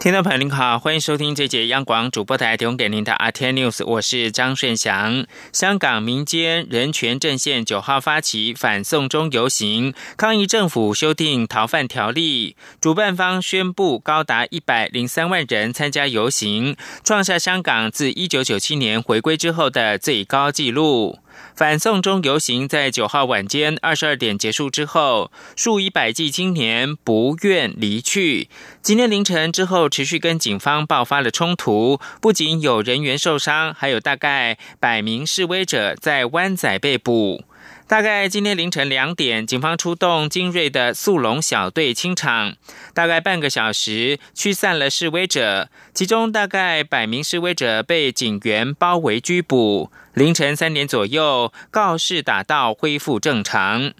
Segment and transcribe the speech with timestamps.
[0.00, 5.26] 听众朋友您好，欢迎收听这节央广主播台提供给您的阿天 News，我是张顺祥。
[5.52, 12.56] 香港民间人权阵线九号发起反送中游行，抗议政府修订逃犯条例。
[12.80, 21.18] 主办方宣布高达一百零三万人参加游行，创下香港自一九九七年回归之后的最高纪录。
[21.54, 28.48] 反送中游行在九号晚间二十二点结束之后，数以百计青年不愿离去。
[28.82, 37.44] 今天凌晨之后，持续跟警方爆发了冲突，不仅有人员受伤，还有大概百名示威者在湾仔被捕。
[37.90, 42.54] 大概今天凌晨两点，警方出动精锐的速龙小队清场，
[42.94, 49.90] 大概半个小时驱散了示威者，其中大概百名示威者被警员包围拘捕。
[50.14, 53.92] 凌晨三点左右，告示打道恢复正常。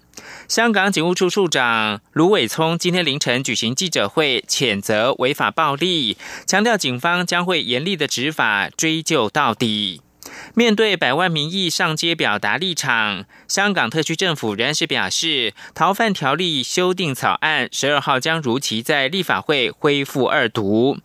[0.47, 6.15] 香港警务处处长卢伟聪今天凌晨举行记者会，谴责违法暴力，
[6.47, 9.99] 强调警方将会严厉的执法，追究到底。
[10.53, 20.97] 面对百万民意上街表达立场，香港特区政府仍是表示，逃犯条例修订草案十二号将如期在立法会恢复二读。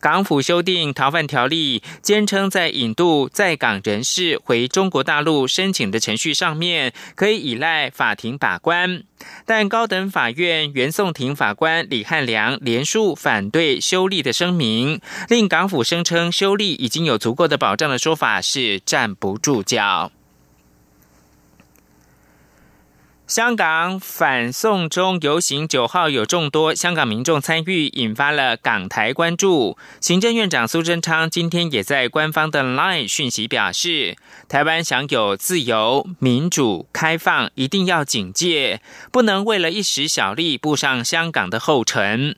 [0.00, 9.02] 港府修订逃犯条例，坚称在引渡在港人士回中国大陆申请的程序上面，可以依赖法庭把关。
[9.44, 20.12] 但高等法院原讼庭法官李汉良连署反对修例的声明，令港府声称修例已经有足够的保障的说法是站不住脚。
[23.28, 29.76] 香港反送中游行九号有众多香港民众参与，引发了港台关注。
[30.00, 34.16] 行政院长苏贞昌今天也在官方的 LINE 讯息表示，
[34.48, 38.80] 台湾享有自由、民主、开放，一定要警戒，
[39.12, 42.34] 不能为了一时小利步上香港的后尘。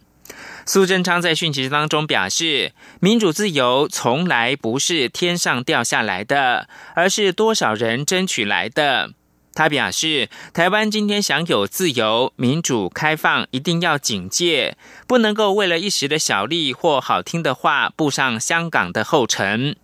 [0.67, 9.13] 苏贞昌在讯息当中表示，民主自由从来不是天上掉下来的，而是多少人争取来的。
[9.55, 19.77] 他表示，台湾今天享有自由、民主、开放，一定要警戒，不能够为了一时的小利或好听的话步上香港的后尘。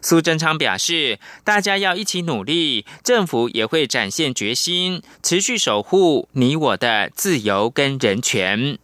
[0.00, 8.78] 苏贞昌表示，大家要一起努力，政府也会展现决心，持续守护你我的自由跟人权。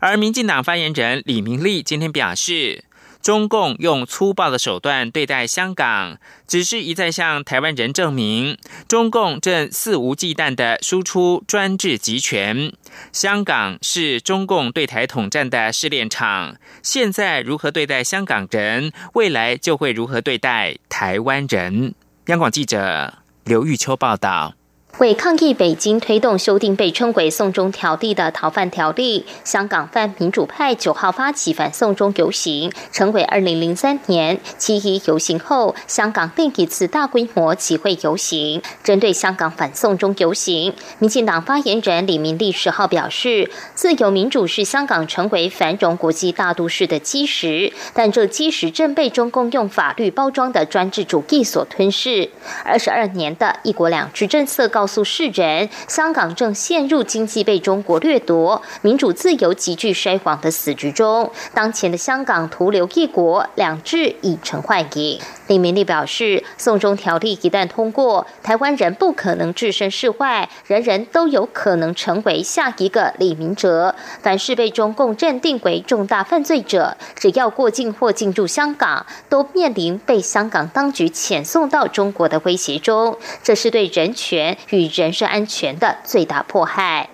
[0.00, 2.84] 而民进党发言人李明利今天表示。
[3.20, 8.56] 中共用粗暴的手段对待香港，只是一再向台湾人证明，
[8.86, 12.72] 中共正肆无忌惮的输出专制集权。
[13.12, 21.94] 香港是中共对台统战的试炼场，现在如何对待香港人，未来就会如何对待台湾人。
[22.26, 23.14] 央广记者
[23.44, 24.54] 刘玉秋报道。
[24.98, 38.60] 为抗议北京推动修订被称为“送中条例”的逃犯条例，香港泛民主派九号发起反送中游行，成为二零零三年七一游行后香港另一次大规模集会游行。
[38.82, 52.28] 针对香港反送中游行，民进党发言人李明利十号表示：“自由民主是香港成为繁荣国际大都市的基石，但这基石正被中共用法律包装的专制主义所吞噬。
[52.64, 61.30] 二十二年的一国两制政策告。”诉世人，香港正陷入经济被中国掠夺、民主自由急剧衰亡的死局中。
[61.54, 65.20] 当前的香港徒留一国两制已成幻影。
[65.46, 73.94] 李明利表示，送中条例一旦通过，台湾人不可能置身事外，人人都有可能成为下一个李明哲。
[74.20, 83.16] 凡是被中共认定为重大犯罪者，只要过境或进入香港，都面临被香港当局遣送到中国的威胁中。
[83.42, 87.10] 这是对人权与与人身安全的最大迫害。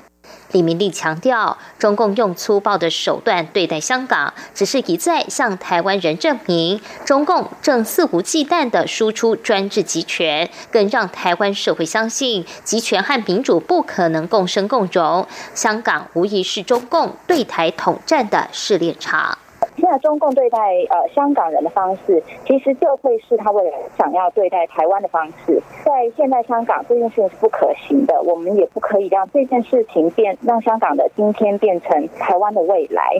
[0.52, 15.26] 李明利强调，中共用粗暴的手段对待香港，只是一再向台湾人证明，中共正肆无忌惮的输出专制集权，更让台湾社会相信集权和民主不可能共生共荣。
[15.54, 19.38] 香港无疑是中共对台统战的试炼场。
[19.76, 25.60] 现在中共对待呃香港人的方式，其实就会是他未来想要对待台湾的方式。
[25.84, 33.18] 在现在香港这件事情是不可行的，我们也不可以让这件事情变让香港的今天变成台湾的未来。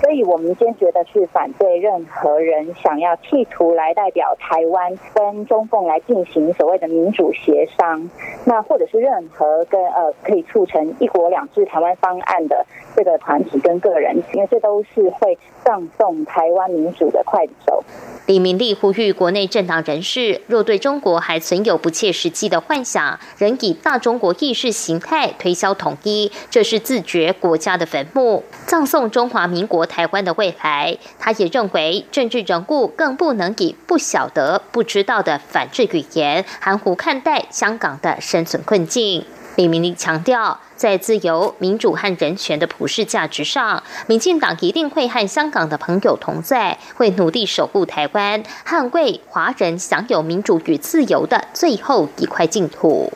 [0.00, 8.08] 所以我们坚决的去反对任何人想要企图来代表台湾跟中共来进行所谓的民主协商，
[8.44, 12.64] 那或者是任何跟呃可以促成一国两制台湾方案的
[12.96, 17.84] 这个团体跟个人，因为这都是会葬送台湾民主的刽子手。
[18.24, 30.96] 李明利呼吁国内政党人士，若对中国还存有不切实际的幻想，仍以大中国意识形态推销统一，这是自掘国家的坟墓，葬送中华民国台湾的未来。
[31.18, 39.24] 他也认为，政治人物更不能以不晓得、不知道的反制语言，含糊看待香港的生存困境。
[39.54, 40.60] 李明利强调。
[40.76, 53.12] 在自由、民主和人权的普世价值上，民进党一定会和香港的朋友同在，会努力守护台湾，捍卫华人享有民主与自由的最后一块净土。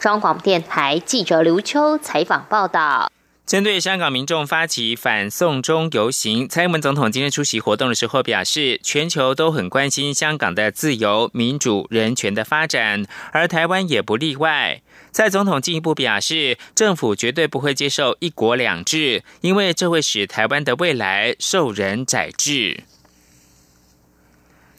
[0.00, 3.10] 中央广播电台记者刘秋采访报道。
[3.46, 14.80] 针对香港民众发起反送中游行，蔡英文总统今天出席活动的时候表示，全球都很关心香港的自由、民主、人权的发展，而台湾也不例外。
[15.14, 22.82] 蔡总统进一步表示，政府绝对不会接受“一国两制”，因为这会使台湾的未来受人宰制。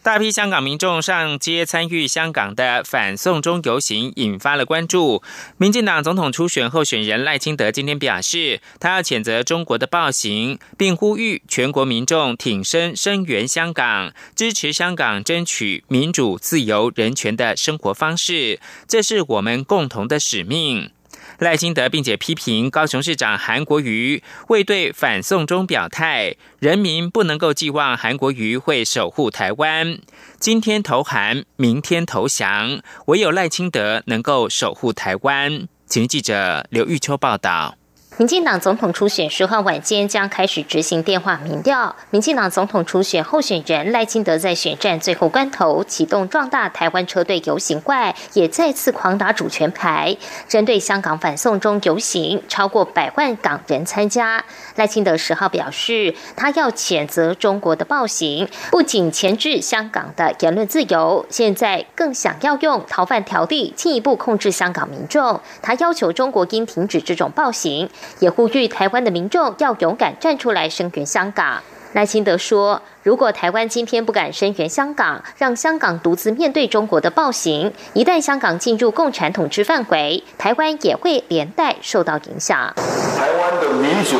[0.06, 5.20] 大批香港民众上街参与香港的反送中游行，引发了关注。
[5.56, 20.92] 民进党总统初选候选人赖清德今天表示，他要谴责中国的暴行，并呼吁全国民众挺身声援香港，支持香港争取民主、自由、人权的生活方式，这是我们共同的使命。
[21.38, 29.98] 赖清德并且批评高雄市长韩国瑜未对反送中表态，人民不能够寄望韩国瑜会守护台湾。
[30.38, 35.68] 今天投韩，明天投降，唯有赖清德能够守护台湾。
[35.86, 37.76] 请记者刘玉秋报道。
[38.18, 41.94] 民进党总统初选十号晚间将开始执行电话民调。
[42.08, 50.16] 民进党总统初选候选人赖清德在选战最后关头启动壮大台湾车队游行怪，也再次狂打主权牌。
[50.48, 54.42] 针对香港反送中游行，超过百万港人参加。
[54.76, 65.38] 赖清德十号表示，他要谴责中国的暴行，不仅钳制香港的言论自由，现在更想要用逃犯条例进一步控制香港民众。
[65.60, 67.90] 他要求中国应停止这种暴行。
[68.18, 71.62] 也呼吁台湾的民众要勇敢站出来声援香港。
[71.92, 82.74] 赖清德说：“如果台湾今天不敢声援香港，让香港独自面对中国的暴行，一旦香港进入共产统治范围，台湾也会连带受到影响。
[83.16, 84.18] 台湾的民主、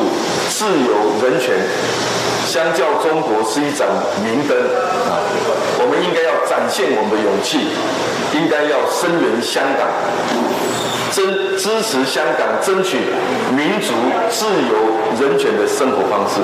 [0.49, 1.53] 自由、人权，
[2.47, 3.87] 相较中国是一盏
[4.23, 5.21] 明灯啊！
[5.79, 7.59] 我们应该要展现我们的勇气，
[8.33, 9.87] 应该要声援香港。”
[11.17, 12.97] 支支持香港争取
[13.49, 13.91] 民主、
[14.29, 16.39] 自由、人权的生活方式，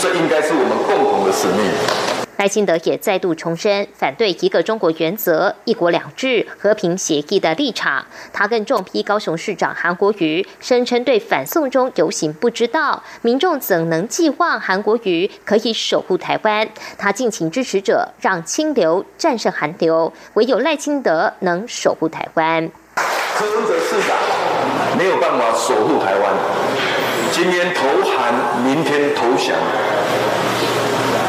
[0.00, 1.70] 这应该是我们共同的使命。
[2.38, 8.04] 赖清德也再度重申反对一个中国原则、一国两制、和平协议的立场。
[8.32, 16.68] 他更重批高雄市长韩国瑜，声称对反送中游行不知道，民众怎能寄望韩国瑜可以守护台湾？
[16.98, 22.68] 他敬请支持者让清流战胜韩流，唯有赖清德能守护台湾。
[22.94, 24.16] 柯文哲市长
[24.96, 26.32] 没有办法守护台湾，
[27.32, 29.56] 今天投韩，明天投降。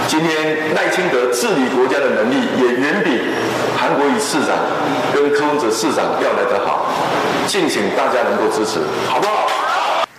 [0.07, 3.19] 今天赖清德治理国家的能力也远比
[3.77, 4.55] 韩国瑜市长
[5.13, 6.85] 跟柯文哲市长要来得好，
[7.47, 8.79] 敬请大家能够支持，
[9.09, 9.47] 好不好？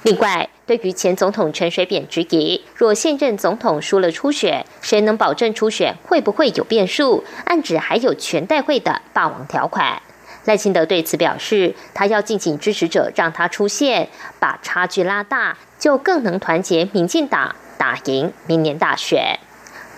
[0.02, 7.25] 另外，对于前总统陈水扁质疑，若现任总统输了初选，谁能保证初选会不会有变数？
[7.44, 10.02] 暗指还有全代会的霸王条款。
[10.46, 19.38] 赖清德对此表示，他要敬请支持者让他出现，把差距拉大，就更能团结民进党，打赢明年大选。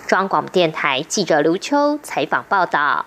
[0.06, 3.06] 中央广播电台记者刘秋采访报道。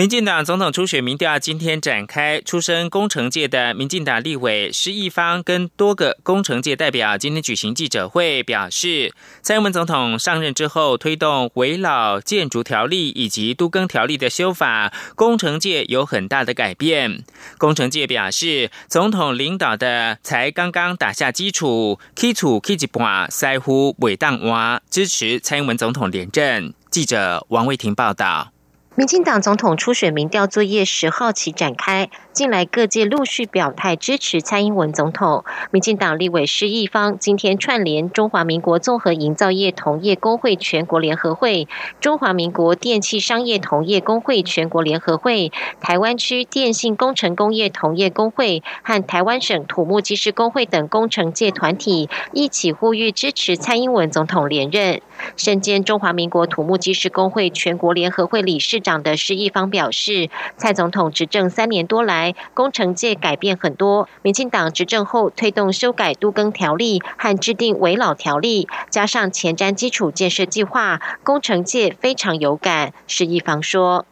[0.00, 17.22] 民进党总统初选民调今天展开，出身工程界的民进党立委施一方跟多个工程界代表今天举行记者会，表示蔡英文总统上任之后推动围老建筑条例以及都更条例的修法，工程界有很大的改变。
[17.58, 26.72] 工程界表示，总统领导的才刚刚打下基础，基础基一半在乎伟当哇支持蔡英文总统连任。
[26.90, 28.50] 记者王卫婷报道。
[29.00, 35.44] 民进党总统初选民调作业十号起展开，近来各界陆续表态支持蔡英文总统。
[35.72, 41.66] 民进党立委施一方今天串联中华民国综合营造业同业工会全国联合会、
[42.00, 55.00] 中华民国电器商业同业工会全国联合会、台湾区电信工程工业同业工会和台湾省土木技师工会等工程界团体一起呼吁支持蔡英文总统连任。
[55.36, 59.00] 身兼中华民国土木技师工会全国联合会理事长。
[59.00, 62.19] 的施一方表示，蔡总统执政三年多来，
[62.54, 64.08] 工程界改变很多。
[64.22, 72.92] 民进党执政后，推动修改都更条例和制定围老条例，加上前瞻基础建设计划，工程界非常有感。
[73.06, 74.04] 施一方说。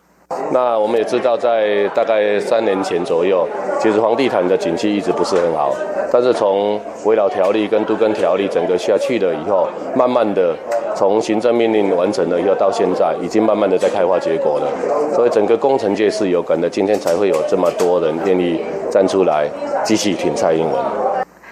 [0.53, 3.47] 那我们也知道，在大概三年前左右，
[3.81, 5.75] 其实房地产的景气一直不是很好。
[6.13, 10.55] 但是从围绕条例跟都更条例整个下去了以后，慢慢的
[10.95, 14.67] 从行政命令完成了以后，到现在已经慢慢的在开花结果了。
[15.15, 19.49] 所以整个工程界是有感的，今天才会有这么多人愿意站出来
[19.85, 21.08] 继续挺蔡英文。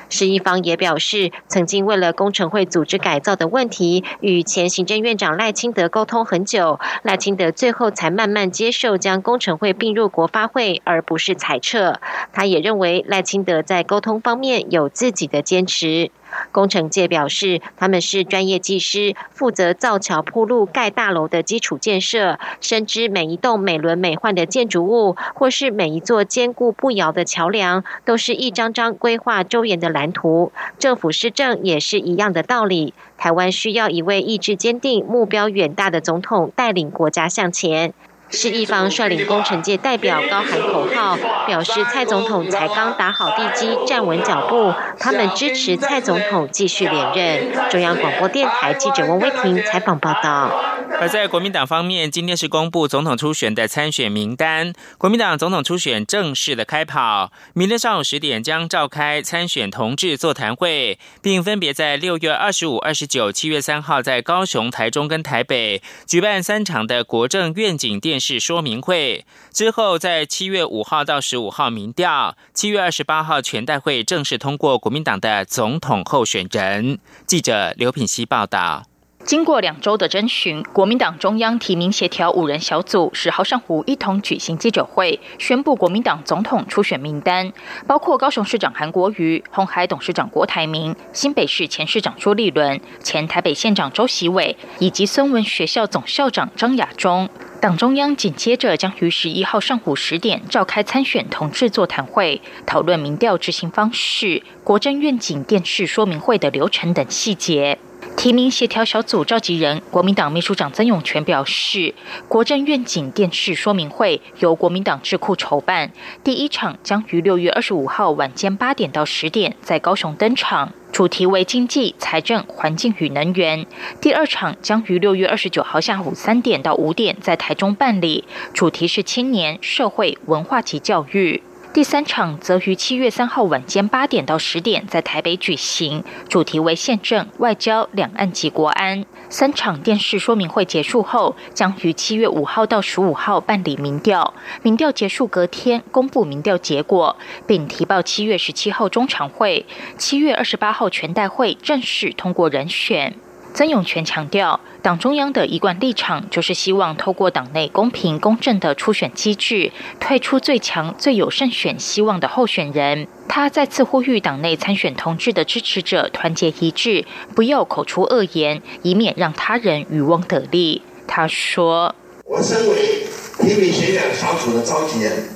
[0.09, 12.01] 施一方也表示，曾经为了工程会组织改造的问题，与前行政院长赖清德沟通很久，赖清德最后才慢慢接受将工程会并入国发会，而不是裁撤。
[12.33, 16.11] 他也认为赖清德在沟通方面有自己的坚持。
[16.53, 30.53] 工程界表示，他们是专业技师，负责造桥铺路、盖大楼的基础建设，深知每一栋美轮美奂的建筑物，或是每一座坚固不摇的桥梁，都是一张张规划周延的蓝图。
[30.79, 32.95] 政府施政也是一样的道理。
[33.19, 37.95] 台湾需要一位意志坚定、目标远大的总统，带领国家向前。
[38.31, 41.17] 是一方率领工程界代表高喊口号，
[41.47, 47.71] 表示蔡总统才刚打好地基，站稳脚步，他们支持蔡总统继续连任。
[47.71, 50.76] 中央广播电台记者温威婷采访报道。
[51.01, 68.19] 而在国民党方面，今天是公布总统初选的参选名单，国民党总统初选正式的开跑，明天上午十点将召开参选同志座谈会，并分别在六月二十五、二十九、七月三号在高雄、台中跟台北举办三场的国政愿景电。
[68.19, 76.99] 视说明会之后，在七月五号到十五号民调，七月二十八号全代会正式通过国民党的总统候选人。
[77.27, 78.87] 记者刘品希报道。
[79.27, 87.53] 经过两周的征询，国民党中央提名协调五人小组十号上午一同举行记者会，宣布国民党总统初选名单，
[87.89, 97.29] 包括高雄市长韩国瑜、红海董事长郭台铭、新北市前市长朱立伦、前台北县长周习伟以及孙文学校总校长张亚中。
[97.61, 107.77] 党中央紧接着将于十一号上午十点召开参选同志座谈会，讨论民调执行方式、国政愿景电视说明会的流程等细节。
[108.17, 111.95] 提名协调小组召集人、国民党秘书长曾永权表示，
[112.29, 115.93] 国政愿景电视说明会由国民党智库筹办，
[116.25, 123.67] 第一场将于六月二十五号晚间八点到十点在高雄登场，主题为经济、财政、环境与能源；
[124.01, 131.43] 第二场将于六月二十九号下午三点到五点在台中办理，主题是青年、社会、文化及教育。
[131.77, 139.05] 第三场则于七月三号晚间八点到十点在台北举行，主题为宪政、外交、两岸及国安。
[139.29, 147.15] 三场电视说明会结束后，将于七月五号到十五号办理民调，民调结束隔天公布民调结果，
[147.47, 149.67] 并提报七月十七号中常会，
[149.99, 153.15] 七月二十八号全代会正式通过人选。
[153.57, 163.09] 曾永权强调，党中央的一贯立场就是希望透过党内公平公正的初选机制，退出最强、最有胜选希望的候选人。
[163.27, 170.83] 他再次呼吁党内参选同志的支持者团结一致，不要口出恶言，以免让他人渔翁得利。
[171.07, 171.95] 他说
[172.29, 173.07] ：“我身为
[173.39, 175.31] 提名选举小组的召集人，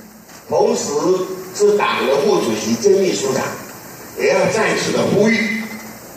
[0.47, 0.93] 同时
[1.55, 3.43] 是党的副主席兼秘书长，
[4.19, 5.59] 也要再次的呼吁。”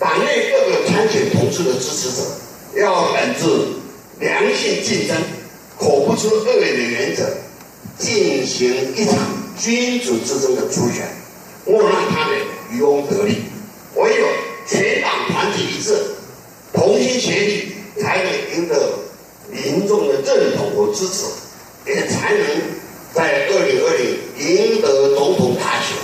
[0.04, 3.48] 党内各个参选同志的支持者，要本着
[4.20, 5.16] 良性竞争、
[5.80, 7.24] 口不出恶言的原则，
[7.98, 9.18] 进行一场
[9.58, 11.08] 君主之争的初选，
[11.66, 12.38] 莫让他们
[12.70, 13.44] 渔翁得利。
[13.96, 14.28] 唯有
[14.68, 15.96] 全党团结一致、
[16.74, 19.00] 同心协力，才能赢得
[19.50, 21.24] 民众的认同和支持，
[21.86, 22.46] 也才能
[23.14, 25.96] 在二零二零赢得总统大选。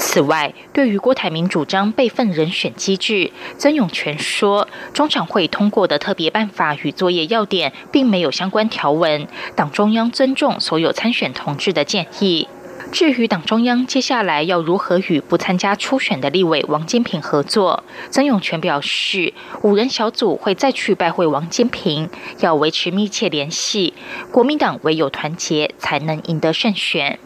[0.00, 9.26] 此外，对于郭台铭主张备份人选机制，曾永权说，中常会通过的特别办法与作业要点并没有相关条文，
[9.56, 12.48] 党中央尊重所有参选同志的建议。
[12.90, 23.92] 至于党中央接下来要如何与不参加初选的立委王金平合作，曾永权表示，五人小组会再去拜会王金平，要维持密切联系。
[24.30, 27.18] 国民党唯有团结，才能赢得胜选。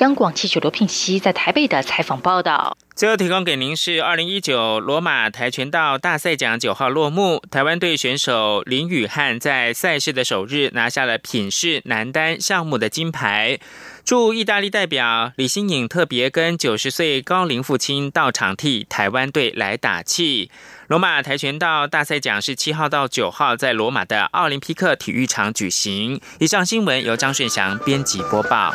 [0.00, 2.76] 央广记者刘聘熙在台北的采访报道。
[2.94, 13.58] 最后提供给您是二零一九罗马跆拳道大赛奖九号落幕，台湾队选手林宇汉在赛事的首日拿下了品试男单项目的金牌。
[14.04, 20.50] 驻意大利代表李新颖特别跟九十岁高龄父亲到场替台湾队来打气。
[20.88, 26.20] 罗马跆拳道大赛奖是七号到九号在罗马的奥林匹克体育场举行。
[26.38, 28.74] 以上新闻由张顺祥编辑播报。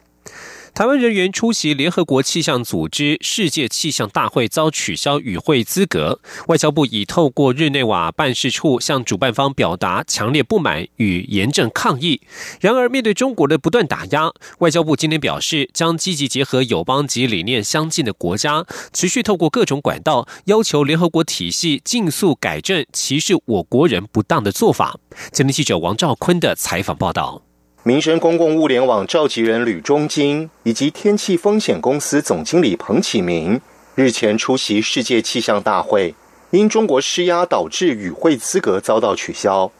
[0.73, 12.21] 台湾人员出席联合国气象组织世界气象大会遭取消与会资格，外交部已透过日内瓦办事处向主办方表达强烈不满与严正抗议。
[12.61, 24.97] 然而，面对中国的不断打压，外交部今天表示，将积极结合友邦及理念相近的国家，持续透过各种管道，要求联合国体系尽速改正歧视我国人不当的做法。
[25.31, 27.50] 今天记者王兆坤的采访报道。
[27.83, 33.59] 民生公共物联网召集人吕中金以及天气风险公司总经理彭启明
[33.95, 36.13] 日前出席世界气象大会，
[36.51, 39.71] 因中国施压导致与会资格遭到取消。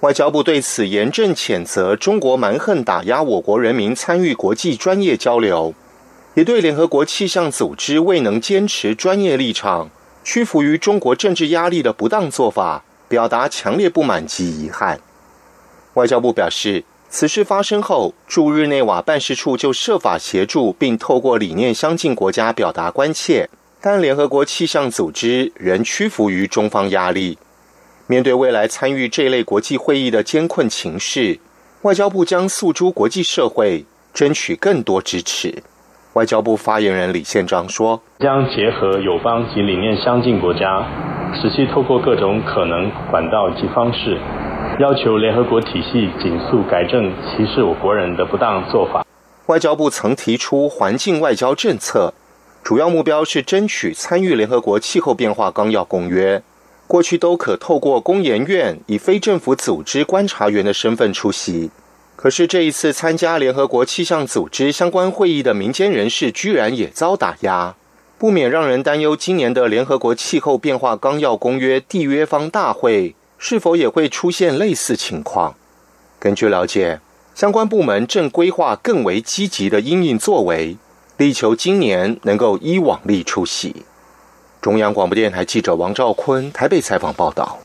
[0.00, 5.72] 外交部对此严正谴责中国蛮横打压我国人民参与国际专业交流，
[6.34, 9.88] 也对联合国气象组织未能坚持专业立场、
[10.24, 14.98] 屈服于中国政治压力的不当做法表达强烈不满及遗憾。
[15.92, 16.82] 外交部表示。
[17.16, 23.48] 此事发生后，驻日内瓦办事处就设法协助，并透过理念相近国家表达关切，
[23.80, 27.38] 但联合国气象组织仍屈服于中方压力。
[28.08, 31.38] 面对未来参与这类国际会议的艰困情势，
[31.82, 35.62] 外交部将诉诸国际社会，争取更多支持。
[36.14, 40.84] 外交部发言人李宪章说：“将结合友邦及理念相近国家，
[41.40, 44.18] 实际透过各种可能管道及方式。”
[44.80, 49.06] 要求联合国体系紧速改正歧视我国人的不当做法。
[49.46, 52.12] 外交部曾提出环境外交政策，
[52.64, 56.42] 主要目标是争取参与联合国气候变化纲要公约。
[56.88, 61.70] 过去都可透过工研院以非政府组织观察员的身份出席，
[62.16, 67.76] 可是这一次参加联合国气象组织相关会议的民间人士居然也遭打压，
[68.18, 73.14] 不免让人担忧今年的联合国气候变化纲要公约缔约方大会。
[73.46, 75.54] 是否也会出现类似情况？
[76.18, 77.00] 根据了解，
[77.34, 80.78] 相关部门正规划更为积极的应应作为，
[81.18, 83.84] 力求今年能够依往例出席。
[84.62, 87.58] 中央广播电台记者王兆坤台北采访报道。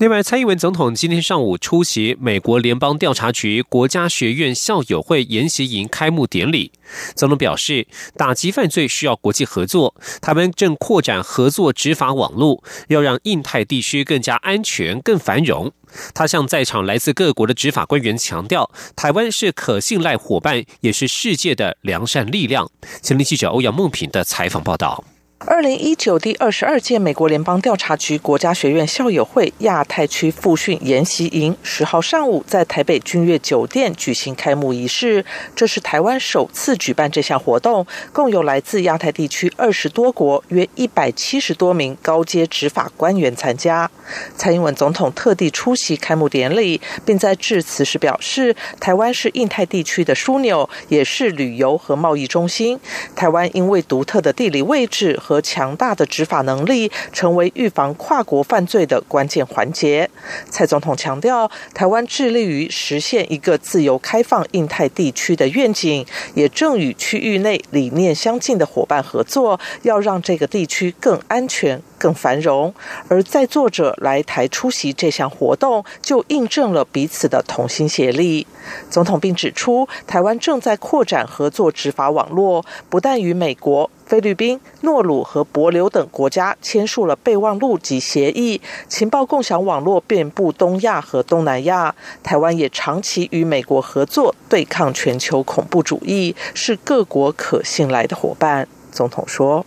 [0.00, 6.72] 另外，蔡英文总统今天上午出席美国联邦调查局国家学院校友会研习营开幕典礼。
[7.14, 7.86] 总统表示，
[8.16, 15.70] 打击犯罪需要国际合作，他们正扩展合作执法网络，要让印太地区更加安全、更繁荣。
[16.14, 22.70] 他向在场来自各国的执法官员强调，台湾是可信赖伙伴，也是世界的良善力量。
[23.02, 25.04] 前听记者欧阳梦平的采访报道。
[25.46, 35.24] 二零一九第二十二届美国联邦调查局国家学院校友会亚太区复训研习营十号上午在台北君悦酒店举行开幕仪式。
[35.56, 43.90] 这是台湾首次举办这项活动，共有来自亚太地区二十多国约一百七十多名高阶执法官员参加。
[44.36, 52.78] 蔡英文总统特地出席开幕典礼，并在致辞时表示，台湾是印太地区的枢纽，也是旅游和贸易中心。
[53.16, 55.18] 台湾因为独特的地理位置。
[55.30, 60.10] 和强大的执法能力成为预防跨国犯罪的关键环节。
[60.48, 71.80] 蔡总统强调，台湾致力于实现一个自由开放印太地区的愿景，也正与区域内理念相近的伙伴合作，要让这个地区更安全。
[72.00, 72.74] 更繁荣，
[73.08, 78.46] 而在作者来台出席这项活动，就印证了彼此的同心协力。
[78.88, 91.94] 总统并指出，台湾正在扩展合作执法网络，不但与美国、菲律宾、诺鲁和帛琉等国家签署了备忘录及协议，情报共享网络遍布东亚和东南亚。
[92.20, 98.66] 台湾也长期与美国合作对抗全球恐怖主义，是各国可信赖的伙伴。
[98.90, 99.64] 总统说。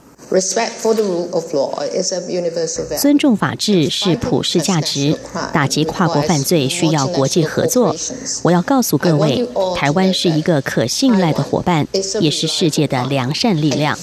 [3.00, 5.18] 尊重法治是普世价值，
[5.54, 7.96] 打击跨国犯罪需要国际合作。
[8.42, 11.88] 我要告诉各位，台湾是一个可信赖的伙伴，
[12.20, 13.98] 也是世界的良善力量。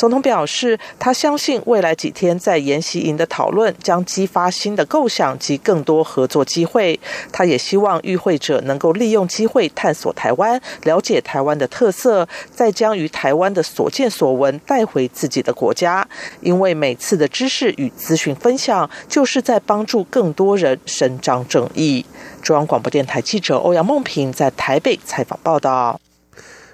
[0.00, 6.98] 总统表示，他相信未来几天在研习营的讨论将激发新的构想及更多合作机会。
[7.30, 16.08] 他也希望与会者能够利用机会探索台湾，了解台湾的特色，再将于台湾的所见所闻带回自己的国家。
[16.40, 22.06] 因为每次的知识与资讯分享，就是在帮助更多人伸张正义。
[22.40, 26.00] 中央广播电台记者欧阳梦平在台北采访报道。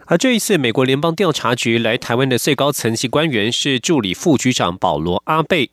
[0.09, 5.71] 而这一次，美国联邦调查局来台湾的最高层级官员是助理副局长保罗·阿贝。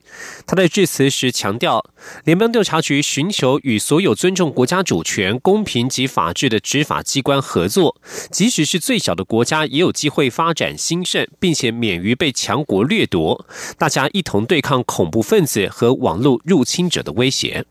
[0.48, 1.86] 他在致辞时强调，
[2.24, 7.96] 联邦调查局寻求与所有尊重国家主权、公平及法治的执法机关合作，
[8.32, 13.46] 即使是最小的国家也有机会发展兴盛，并且免于被强国掠夺。
[13.78, 17.66] 大家一同对抗恐怖分子和网络入侵者的威胁。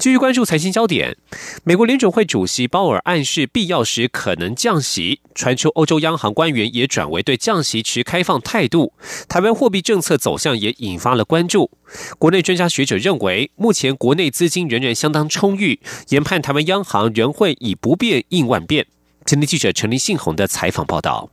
[0.00, 1.14] 继续关注财经焦点，
[1.62, 8.94] 美国联准会主席鲍尔暗示必要时可能降息，传出欧洲央行官员也转为对降息持开放态度。
[9.28, 11.70] 台湾货币政策走向也引发了关注。
[12.18, 18.86] 国内专家学者认为，目前国内资金仍然相当充裕，研判台湾央行仍会以不变应万变。
[19.26, 21.28] 今天记者陈立信宏的采访报道。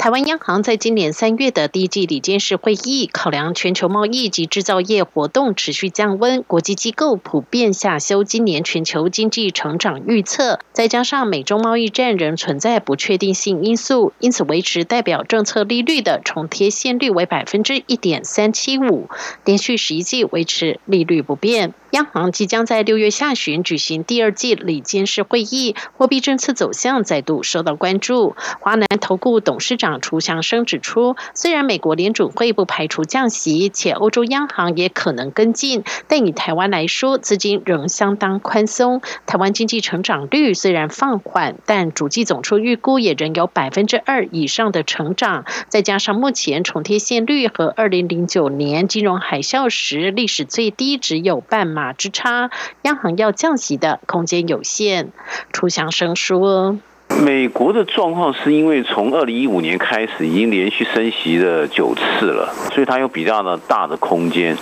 [0.00, 19.10] 台湾央行在今年三月的第一季理监事会议，考量全球贸易及制造业活动持续降温，国际机构普遍下修今年全球经济成长预测，再加上美中贸易战仍存在不确定性因素，因此维持代表政策利率的重贴现率为百分之一点三七五，
[19.44, 21.74] 连续十一季维持利率不变。
[21.90, 28.36] 央行即将在六月下旬举行第二季理监事会议，货币政策走向再度受到关注。
[28.60, 39.02] 华南投顾董事长楚祥生指出，虽然美国联准会不排除降息，且欧洲央行也可能跟进，但以台湾来说，资金仍相当宽松。
[39.26, 45.44] 台湾经济成长率虽然放缓，但主计总处预估也仍有百分之二以上的成长。
[45.68, 51.79] 再加上目前重贴现率和二零零九年金融海啸时历史最低只有半码。
[51.80, 52.50] 码之差，
[52.82, 55.12] 央行要降息的空间有限。
[55.50, 56.76] 楚祥生说
[57.24, 64.54] ：“美国的状况是因为从二零一五年开始已经连续升息了九次了，所以它有比较的大的空间。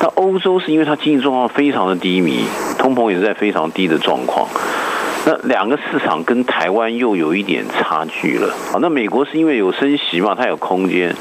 [0.00, 2.44] 那欧洲是因为它经济状况非常的低迷，
[2.78, 4.48] 通膨也是在非常低的状况。
[5.24, 8.52] 那两个市场跟台湾又有一点差距了。
[8.72, 11.12] 啊，那美国是因为有升息嘛，它有空间；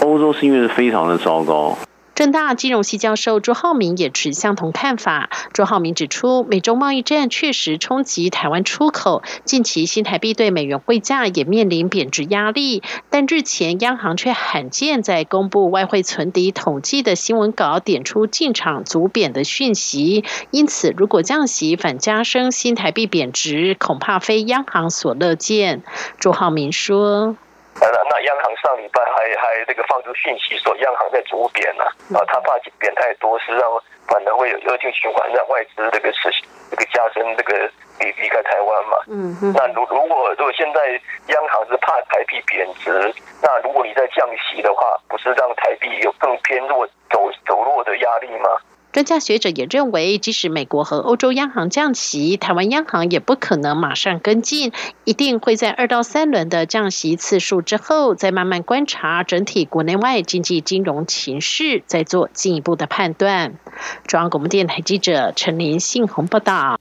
[0.00, 1.76] 欧洲是因为是非常的糟糕。”
[2.16, 5.28] 正大金融系教授朱浩明也持相同看法。
[5.52, 12.82] 朱浩明指出，美中贸易战确实冲击台湾出口，近期新台币对美元汇价也面临贬值压力。
[13.10, 20.24] 但日前央行却罕见在公布外汇存底统计的新闻稿，点出进场足贬的讯息。
[20.50, 25.82] 因此，如果降息反加深新台币贬值，恐怕非央行所乐见。
[26.18, 27.36] 朱浩明说。
[27.80, 31.84] 那那央行上礼拜还还这个放出讯息说央行在逐贬呢，
[32.16, 33.68] 啊，他怕贬太多，实际上
[34.08, 36.30] 反而会有恶性循环，让外资这个是
[36.70, 38.98] 这个加深这个离离开台湾嘛。
[39.08, 39.52] 嗯嗯。
[39.54, 43.12] 那如如果如果现在央行是怕台币贬值，
[43.42, 48.56] 那如果你在降息的话，不是让台币有更偏弱走走弱的压力吗？
[48.96, 54.72] 专家学者也认为，即使美国和欧洲央行降息，台湾央行也不可能马上跟进，
[55.04, 63.58] 一定会在二到三轮的降息次数之后，再慢慢观察整体国内外经济金融情势，再做进一步的判断。
[64.06, 66.80] 中央广播电台记者陈林信宏报道。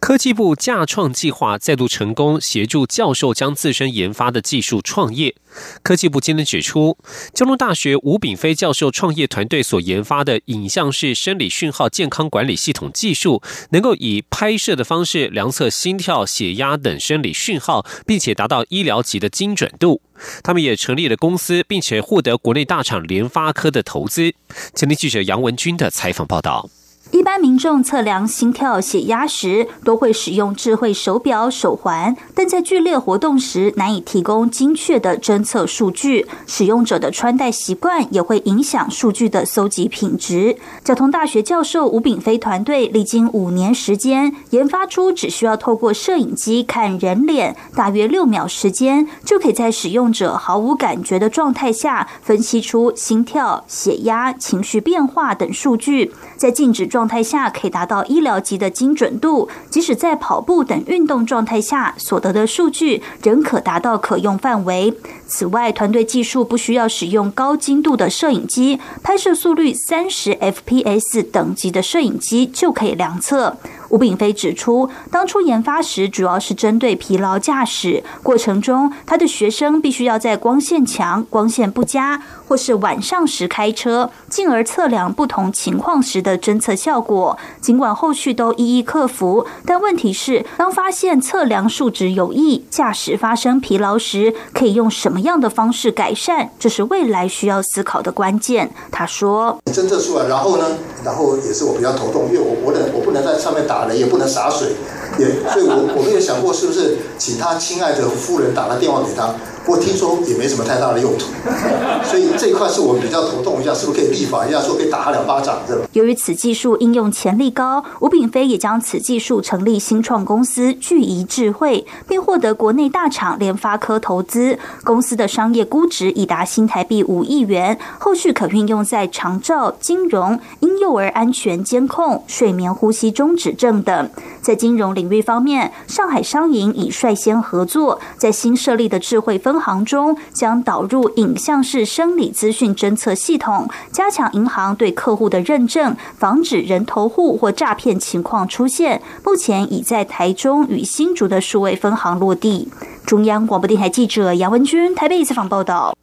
[0.00, 5.36] 科技部架创计划再度成功协助教授将自身研发的技术创业。
[5.82, 6.96] 科技部今天指出，
[7.34, 20.00] 交通大学吴炳飞教授创业团队所研发的影像式生理讯号健康管理系统技术，能够以拍摄的方式量测心跳、血压等生理讯号，并且达到医疗级的精准度。
[20.42, 24.34] 他们也成立了公司，并且获得国内大厂联发科的投资。
[24.74, 26.70] 前天记者杨文军的采访报道。
[27.12, 36.28] 一般民众测量心跳、血压时，都会使用智慧手表、手环，但在剧烈活动时难以提供精确的侦测数据。
[36.46, 40.56] 使用者的穿戴习惯也会影响数据的搜集品质。
[40.84, 56.99] 交通大学教授吴炳飞团队历经五年时间，研发出只需要透过摄影机看人脸，大约六秒时间，就可以在使用者毫无感觉的状态下，分析出心跳、血压、情绪变化等数据，在静止状。
[57.00, 64.92] 状态下可以达到医疗级的精准度，即使在跑步等运动状态下所得的数据仍可达到可用范围。
[65.26, 73.56] 此外，团队技术不需要使用高精度的摄影机，拍摄速率三十 fps 等级的摄影机就可以量测。
[73.90, 87.36] 吴炳飞指出，当初研发时主要是针对疲劳驾驶过程中，他的学生必须要在光线强、光线不佳或是晚上时开车，进而测量不同情况时的侦测效果。
[87.60, 96.50] 尽管后续都一一克服，但问题是，当发现测量数值有异，驾驶发生疲劳时，可以用什么样的方式改善？
[96.60, 98.70] 这是未来需要思考的关键。
[98.92, 100.64] 他说：“侦测出来，然后呢？
[101.04, 104.72] 然后也是我比较头痛，因为我我能我不能在上面打。”了也不能洒水，
[105.18, 109.34] 也所以我我没有想过是不是请他亲爱的夫人打了电话给他。
[109.66, 111.26] 我听说也没什么太大的用途，
[112.02, 115.58] 所以这一块是我比较头痛一下，是不是可以立法一下，说可以打他两巴掌，
[115.92, 124.58] 由于此技术应用潜力高，吴炳飞也将此技术成立新创公司聚仪智慧，并获得国内大厂联发科投资。
[124.82, 134.10] 公司的商业估值已达新台币五亿元，后续可运用在长照、金融、婴幼儿安全监控、睡眠呼吸中止症等。
[134.40, 149.00] 在金融领域方面，上海商银已率先合作，在新设立的智慧分行中，将导入影像式生理资讯侦测系统，加强银行对客户的认证，防止人头户或诈骗情况出现。
[149.24, 152.68] 目前已在台中与新竹的数位分行落地。
[153.06, 155.94] 中央广播电台记者杨文君台北采访报道。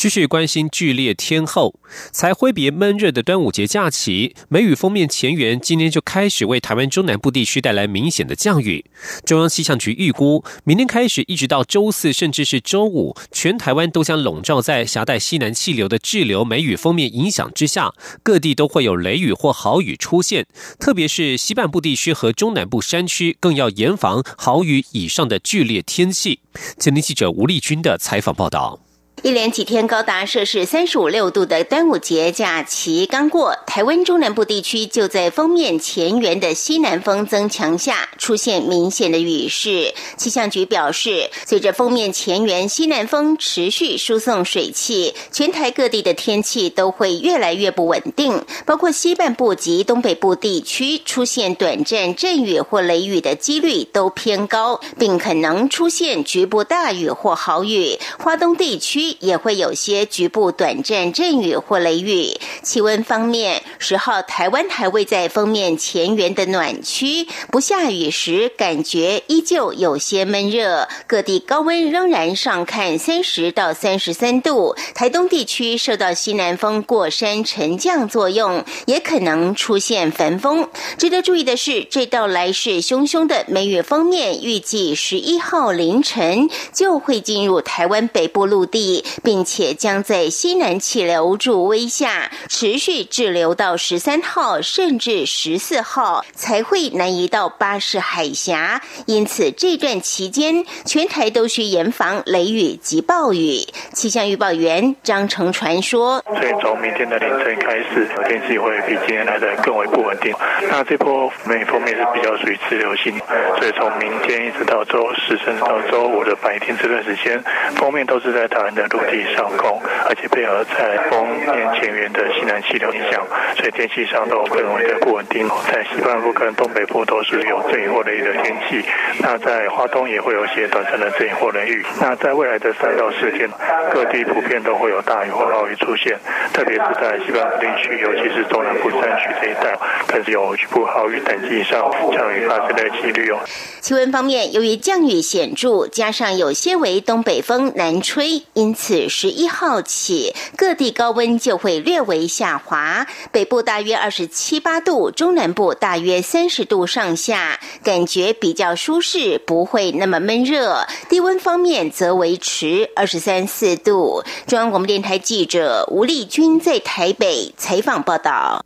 [0.00, 1.74] 继续关心剧烈天后，
[2.10, 8.86] 才挥别闷热的端午节假期，梅雨封面前缘今天就开始为台湾中南部地区带来明显的降雨。
[9.26, 20.46] 中央气象局预估，明天开始一直到周四，甚至是周五，全台湾都将笼罩在狭带西南气流的滞留梅雨封面影响之下，各地都会有雷雨或豪雨出现。
[20.78, 26.40] 特别是西半部地区和中南部山区，更要严防豪雨以上的剧烈天气。
[26.78, 28.80] 前天记者吴丽君的采访报道。
[29.22, 39.92] 一连几天高达摄氏三十五六度的端午节假期刚过，台湾中南部地区就在封面前缘的西南风增强下出现明显的雨势。
[40.16, 57.98] 气象局表示，随着封面前缘西南风持续输送水汽，全台各地的天气都会越来越不稳定，包括西半部及东北部地区出现短暂阵雨或雷雨的几率都偏高，并可能出现局部大雨或豪雨。
[58.18, 59.09] 华东地区。
[59.20, 62.38] 也会有些局部短暂阵雨或雷雨。
[62.62, 74.76] 气温方面，十号台湾还未在封面前缘的暖区，不下雨时感觉依旧有些闷热，各地高温仍然上看三十到三十三度。
[74.94, 80.68] 台东地区受到西南风过山沉降作用，也可能出现焚风。
[80.98, 88.99] 值得注意的是，这道来势汹汹的梅雨封面，预计十一号凌晨就会进入台湾北部陆地。
[89.22, 98.80] 并且将在西南气流助威下持续滞留到十三号甚至十四号，才会南移到巴士海峡。
[99.06, 103.60] 因此，这段期间全台都需严防雷雨及暴雨。
[103.92, 110.34] 气象预报员张成传说：“所以从明天的凌晨开始，天气会比今天来的更为不稳定。
[110.70, 113.18] 那这波梅雨方面是比较属于滞留性，
[113.58, 117.42] 所以从明天一直到周四甚至到周五的白天这段时间，
[117.76, 121.46] 封面都是在台湾的的。”陆地上空，而且配合在封面
[121.78, 123.24] 前缘的西南气流影响，
[123.56, 125.48] 所以天气上都更容易的不稳定。
[125.70, 128.84] 在西半部跟东北部都是有阵雨或雷雨的天气。
[129.20, 131.86] 那在华东也会有些短暂的阵雨或雷雨。
[132.00, 133.48] 那在未来的三到四天，
[133.92, 136.18] 各地普遍都会有大雨或暴雨出现，
[136.52, 143.38] 特别是在西半部地区，尤其是中南部山区这一带，更是有局部豪雨等级以上降雨发生的几率哦。
[143.80, 153.04] 气温方面，由于降雨显著，加上有些为东北风南吹，因因此十一号起各地高温就会略微下滑。
[153.32, 160.86] 北部大约二十七八度，中南部大约三十度上下，感觉比较舒适，不会那么闷热。
[161.08, 164.22] 低温方面则维持二十三四度。
[164.46, 168.64] 中央广播电台记者吴丽君在台北采访报道。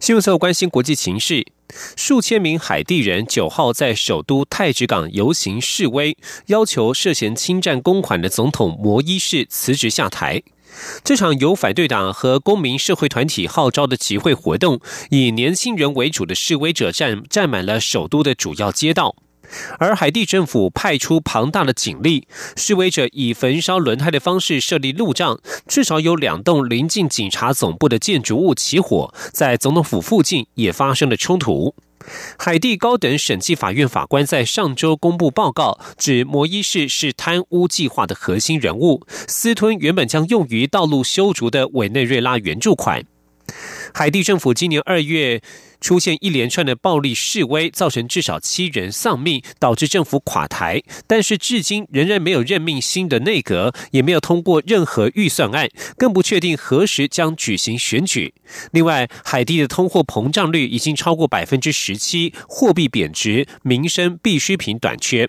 [0.00, 1.46] 新闻所关心国际情势。
[1.96, 10.42] 数千名海地人九号在首都太子港游行示威，要求涉嫌侵占公款的总统摩伊士辞职下台。
[11.02, 19.16] 这场由反对党和公民社会团体号召的集会活动，以年轻人为主的示威者占占满了首都的主要街道。
[19.78, 31.74] 而海地政府派出庞大的警力，示威者以焚烧轮胎的方式设立路障，至少有两栋临近警察总部的建筑物起火，在总统府附近也发生了冲突。
[32.38, 43.04] 海地高等审计法院法官在上周公布报告，指摩伊士是贪污计划的核心人物，私吞原本将用于道路修筑的委内瑞拉援助款。
[43.94, 45.40] 海地政府今年二月
[45.80, 50.82] 出现一连串的暴力示威，造成至少七人丧命，导致政府垮台。
[51.06, 58.34] 但是至今仍然没有任命新的内阁，也没有通过任何预算案，更不确定何时将举行选举。
[58.72, 65.28] 另外，海地的通货膨胀率已经超过百分之十七，货币贬值，民生必需品短缺。